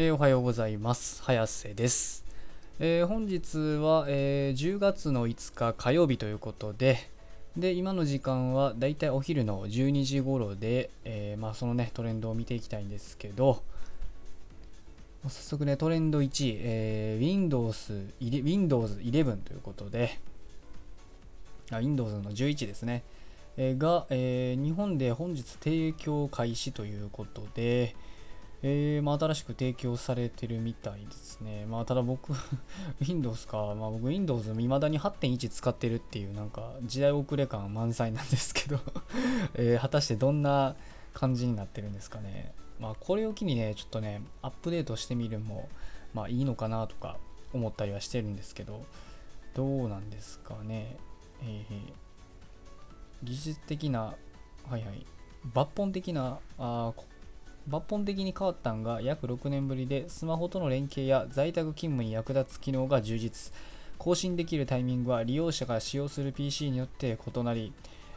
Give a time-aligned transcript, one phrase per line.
[0.00, 1.24] えー、おはようございます。
[1.24, 2.24] 早瀬です。
[2.78, 7.10] えー、本日は、えー、10月の5日火曜日ということで、
[7.56, 13.64] で、今の時間はだいたいお昼の12時頃で、えまあ、そのね、トレンドを見ていきたいんですけど、
[15.24, 20.20] 早速ね、トレンド1位、え Windows, Windows 11ということで、
[21.72, 23.02] あ Windows の11ですね、
[23.56, 27.96] えが、え日本で本日提供開始ということで、
[28.62, 31.64] えー、まあ、新しく提供されてるみたいですね。
[31.66, 32.32] まあ、ただ僕
[33.00, 38.80] Windows か、まあ、僕 Windows 未だに8.1使ってるっていう、なんか時代遅れ感満載なんですけど
[39.54, 40.74] えー、果たしてどんな
[41.14, 42.52] 感じになってるんですかね。
[42.80, 45.68] まあ、これを機にね、ちょっとね、アップデートしてみるも、
[46.12, 47.16] まあ、いいのかなとか
[47.52, 48.84] 思ったりはしてるんですけど、
[49.54, 50.96] どうなんですかね。
[51.42, 51.92] えー、
[53.22, 54.16] 技術的な、は
[54.70, 55.06] いはい、
[55.54, 56.92] 抜本的なあ
[57.68, 63.52] 抜本的に変わったんが約6年ぶりでスマホとの連携や在宅勤務に役立つ機能が充実。
[63.98, 67.72] 更新できるタイミングは利用者が使用する PC によって異なり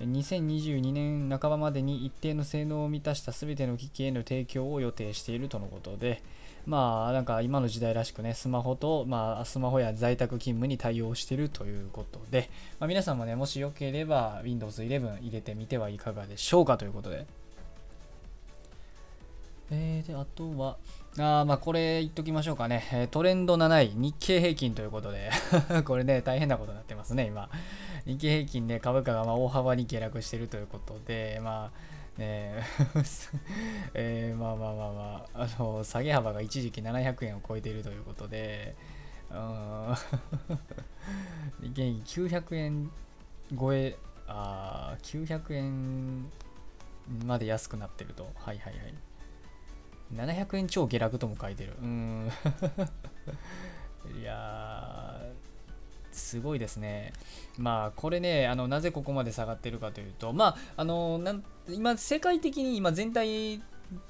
[0.00, 6.22] 2022年半ばまでに一定の性能を満たした全ての機器への提供を予定しているとのことで
[6.66, 17.26] まあなんか今の時代らしくねスマホと、まあ、スマホや在宅勤務に対応しているということで、まあ、皆さんもねもしよければ Windows 11入れてみてはいかがでしょうかということで。
[19.74, 20.76] えー、で、あとは、
[21.18, 23.08] あまあこれ言っときましょうかね。
[23.10, 25.30] トレンド7位、日経平均ということで
[25.86, 27.48] これね、大変なことになってますね、今。
[28.04, 32.62] 日経平均で、株価がま大幅に下落しているということで、まあ、ね
[33.94, 38.76] えー、まあまあまあまあ、あの、下げ幅が一時期700円を超えているということで、
[39.30, 39.94] うん、
[41.66, 42.90] 日経平均900円
[43.58, 46.30] 超え、あ900円
[47.24, 48.24] まで安くなってると。
[48.36, 49.11] はいはいはい。
[50.14, 51.74] 700円超下落とも書いてる。
[51.80, 52.30] うん。
[54.20, 55.20] いや
[56.10, 57.12] すごいですね。
[57.58, 63.62] まあ、これね、あのなぜここまで下がってるかというと、まあ、あのなん今、世界的に今全体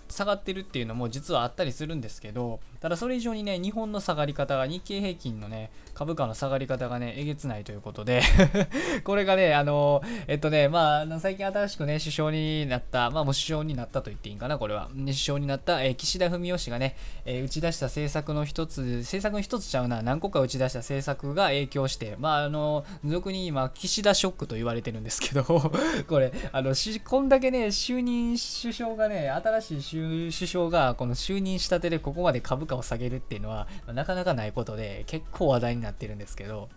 [0.09, 8.23] 下がってるっていうのも実はあったりするんですけど、ただそれ以上にね、日本の下がり方が、日経平均のね、株価の下がり方がね、えげつないということで
[9.05, 14.89] これがね、あの、えっとね、まあ、最近新しくね、首相になった、まあ、もう首相になったと言っていいんかな、これは。
[14.97, 25.45] 首相になった、えー、岸田文雄氏がね、えー、打ち出した政策の一つ、政策の一つちゃうな、何個か打ち出した政策が影響して、まあ、あの、俗に今、岸田ショックと言われてるんですけど
[26.09, 36.69] これ、あの、こんだけね、就任首相がね、新しい首相がこの就任したてでここまで株価を下げるっていうのは、なかなかないことで、結構話題になってるんですけど、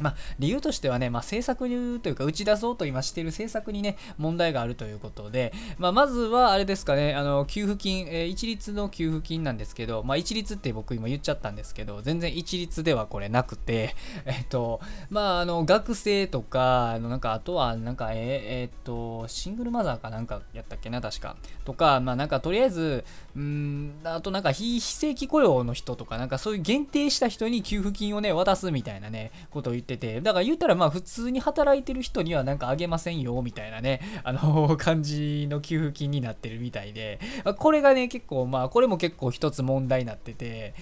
[0.00, 1.60] まあ、理由としてはね、まあ、政策
[2.00, 13.94] というか打ち出そうと今している政策にね、問題があるということで、まあ、まずはあれですかね、あの、給付金、えー、一律の給付金なんですけど、まあ、一律って僕今言っちゃったんですけど、全然一律ではこれなくて、
[14.24, 14.80] えっと、
[15.10, 21.36] まあ、あの、学生とか、あの、なんか、あとは、なんか、えー、えー、っと、シングルマザーかなんかやったっけな、確か。
[21.64, 23.04] とか、まあ、なんか、とりあえず、
[23.36, 37.20] うん、あとなんか非非正規雇用の人とか、なんかそういう限定した人に給付金をね、渡すみたいなね、ことを言ってて、だから言ったらまあ普通に働いてる人にはなんかあげませんよ、みたいなね、あの、感じの給付金になってるみたいで、
[37.58, 40.74] これがね、結構まあ、これも結構一つ問題になってて、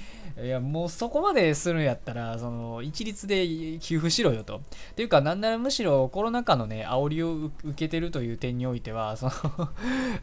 [0.42, 4.58] いや、もうそこまでするんやったら、その、一律で給付しろよと。
[4.58, 4.60] っ
[4.94, 9.32] ていうか、なんならむしろコロナ禍のね、煽りを受けてるという点においては、その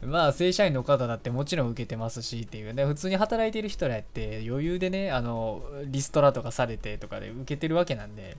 [0.08, 8.38] まあ、正社員の方だってもちろん受けてますしっていうね、普通に働いてる人らやって余裕でね、あの、リストラとかされてとかで受けてるわけなんで、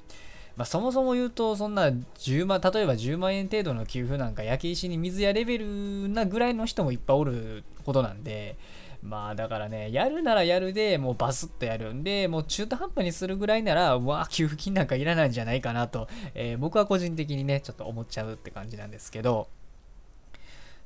[0.58, 8.58] まあ、そもそも言うと、そんな10万、例えば10万円程度の給付なんか焼け石に水やレベルなぐらいの人もいっぱいおることなんで、
[9.04, 19.48] まあだからね、やるならやるでもうバスッとやるんで、もう中途半端にするぐらいなら、わあ、給付金なんかいらないんじゃないかなと、えー、僕は個人的にね、ちょっと思っちゃうって感じなんですけど、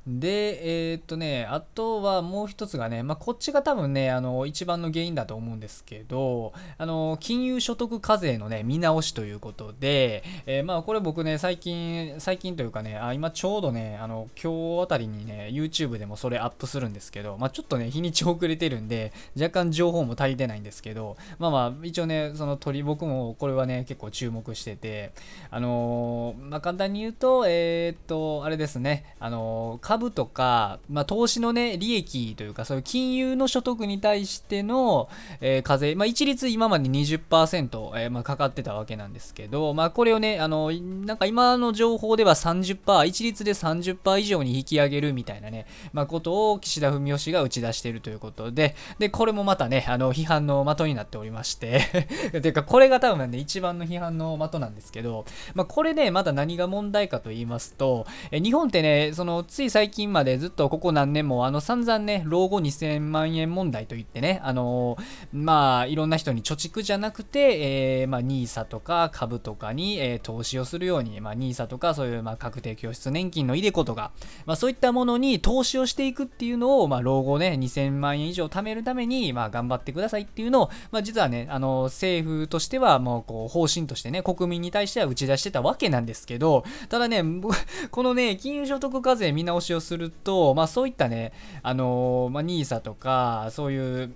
[0.06, 25.12] で、えー、っとね、あとはもう一つがね、まあ、こっちが多分ね、あの、一番の原因だと思うんですけど、あの、金融所得課税のね、見直しということで、えー、まあ、これ僕ね、最近、最近というかね、あ今ちょうどね、あの、今日あたりにね、YouTube でもそれアップするんですけど、まあ、ちょっとね、日にち遅れてるんで、若干情報も足りてないんですけど、まあまあ、一応ね、その鳥、僕もこれはね、結構注目してて、
[25.52, 35.10] あのまあ、簡単に言うと、えー、っと、あれですね、あの株とか、まあ、投資のね、利益というか、そういう金融の所得に対しての、
[35.40, 37.18] えー、課税、まあ、一律今まで20%、
[37.98, 64.96] えー、まあ、かかってたわけなんですけど、まあ、これをね、あの、なんか今の情報では30%、一律で30%以上に引き上げるみたいなね、まあ、ことを岸田文雄氏が打ち出しているということで、で、これもまたね、あの、批判の的になっておりまして ていうか、これが多分ね、一番の批判の的なんですけど、まあ、これね、また何が問題かと言いますと、え日本ってね、その、つい最最近までずっとここ何年も、あの、散々ね、老後2000万円問題といってね、あの
[65.32, 74.12] まあ、いろんな人に貯蓄じゃなくて、えー、まあ、NISA とか株とかに、えー、投資をするように、まあ、NISA とかそういう、まあ、確定拠出年金のイデコとか、
[74.46, 87.24] まあ、そういったものに投資をしていくっていうのを、まあ、老後ね、2000万円以上貯めるために、まあ、頑張ってくださいっていうのを、まあ、実はね、あの、政府としては、もう、こう、方針としてね、国民に対しては打ち出してたわけなんですけど、ただね、
[87.90, 91.32] このね、金融所得課税見直しをすると、まあ、そういったね、
[91.62, 94.14] あの、まあ、NISA とか、そういう、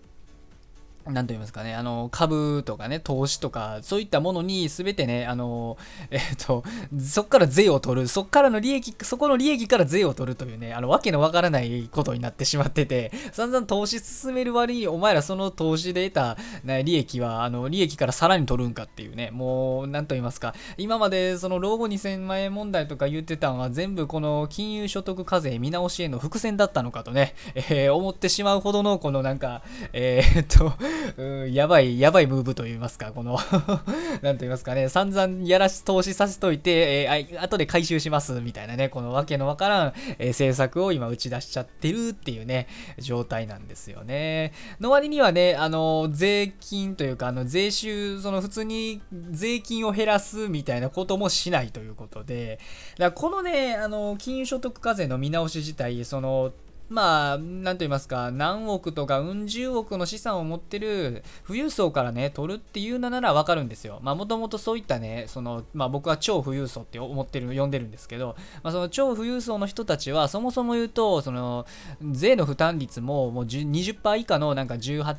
[1.06, 5.76] なんと言いますかね、あの、株とかね、投資とか、そういったものに全てね、あの、
[6.11, 6.64] えっ、と、
[6.99, 29.62] そっから税を取る、そっからの利益、そこの利益から税を取るというね、あの、わけのわからないことになってしまってて、散々投資進める割に、お前らその投資で得た、ね、利益は、あの、利益からさらに取るんかっていうね、もう、なんと言いますか、今までその老後2000万円問題とか言ってたのは、全部この金融所得課税見直しへの伏線だったのかとね、えー、思ってしまうほどの、このなんか、
[29.93, 30.73] えー、っと、
[31.16, 33.38] うん、やばい、やばいムーブと言いますか、この
[34.22, 44.52] なんと言いますかね、散々やらし、投資させといて、えー、後で回収します、みたいなね、このわけのわからん、えー、政策を今打ち出しちゃってるっていうね、状態なんですよね。
[44.81, 49.00] の割にはね、あの、税金というか、あの、税収、その普通に
[49.31, 52.58] 税金を減らすみたいなこともしないということで、
[52.98, 56.52] だからこのね、あの、金融所得課税の見直し自体、その、
[56.88, 63.99] まあ、なんと言いますか、何億とかうん十億の資産を持ってる富裕層からね、取るっていうのならわかるんですよ。
[64.03, 71.67] まあ、もともとそういったね、その、まあ僕は超富裕層って思ってる、呼んでるんですけど、まあその超富裕層の人たちは、そもそも言うと、その、
[72.03, 75.12] 税の負担率ももう20%以下のなんか18%、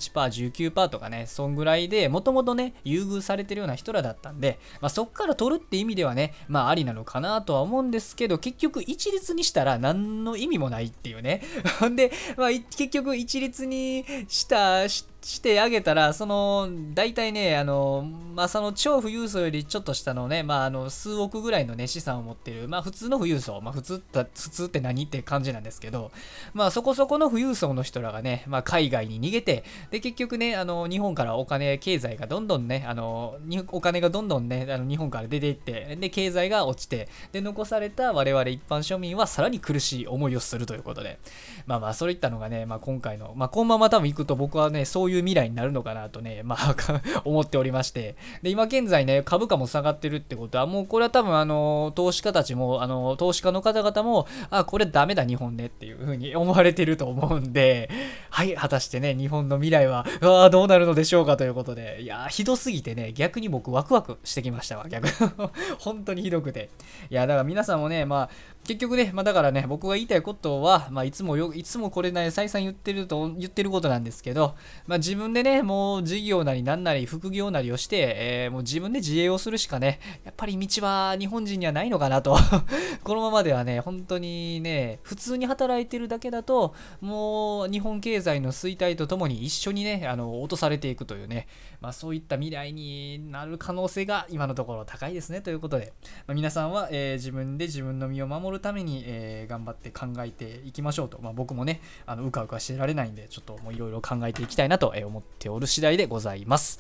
[0.72, 11.42] 19%とかね、そんぐらいで、もともとね、優遇されてるような人らだったんで、まあそっから取るって意味ではね、まあありなのかなとは思うんですけど、結局一律にしたら何の意味もないっていうね。
[11.80, 26.12] ほんで、まあ、 結局一律にした、ししてあげたら、その、大体ね、あの、まあ、その超富裕層よりちょっと下のね、まあ、あの、数億ぐらいのね、資産を持ってる、まあ、普通の富裕層、まあ、普通普通って何って感じなんですけど、
[26.54, 33.38] まあ、そこそこの富裕層の人らがね、まあ、海外に逃げて、で、結局ね、あの、日本からお金、経済がどんどんね、あの、
[33.72, 41.20] お金がどんどんね、あの日本から出ていって、で、経済が落ちて、で、残された我々一般庶民はさらに苦しい思いをするということで、
[41.66, 46.75] まあまあ、そういったのがね、まあ、今回の、まあ、このまま多分行くと僕はね、そうういう未来になるのかなとね、まあ
[47.25, 48.15] 思っておりまして。
[48.42, 57.89] で、今現在ね、株価も下がってるってことは、もうこれは多分あの、投資家たちも、あの、投資家の方々も、あ、これダメだ日本ねっていう風に 思われてると思うんで、
[58.30, 65.07] はい、果たしてね、日本の未来は、うわどうなるのでしょうかということで、いやひどすぎてね、逆に僕ワクワクしてきましたわ、逆。
[65.80, 66.69] 本当にひどくて。
[67.10, 68.30] いや、だから皆さんもね、まあ、
[68.68, 74.56] 結局ね、まあだからね、僕が言いたいことは、まあいつもよ、いつもこれね、再三言ってると、言ってることなんですけど、
[74.88, 82.38] ま自分でね、もう事業なりなんなり副業なりをして、えー、もう自分で自営をするしかね、やっぱり道は日本人にはないのかなと。
[83.04, 91.48] このままではね、本当にね、普通に働いてるだけだと、もう日本経済の衰退とともに一緒にね、あの、落とされていくというね、
[91.82, 95.94] まあそういった未来になる可能性が今のところ高いですね、ということで、
[96.25, 106.79] まあ、皆さんは、えー、自分で自分の身を守るために、えー、頑張って考えていきましょうと、まあ、僕もね、あのうかうかしてられないんで、ちょっともういろいろ考えていきたいなと思っておる次第でございます。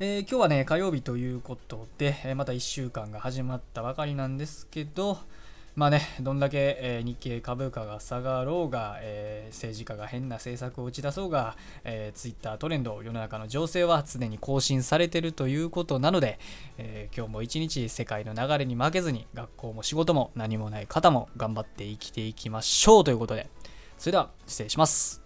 [0.00, 5.18] えー、今日はね、火曜日ということで、えまた1週間が始まったばかりなんですけど、
[5.76, 16.38] まあね、どんだけ、えー、日経株価が下がろうが、えー、政治家が変な政策を打ち出そうが、えー、ツイッタートレンド、世の中の情勢は常に更新されてるということなので、
[16.78, 23.48] え今日も一日世界の流れに負けずに、学校も仕事も何もない方も頑張って生きていきましょうということで、
[23.98, 25.23] それでは失礼します。